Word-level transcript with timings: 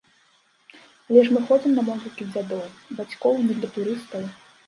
Але 1.09 1.21
мы 1.35 1.41
ж 1.41 1.43
ходзім 1.49 1.75
на 1.79 1.83
могілкі 1.91 2.27
дзядоў, 2.31 2.65
бацькоў 3.01 3.35
не 3.47 3.53
для 3.61 3.69
турыстаў. 3.77 4.27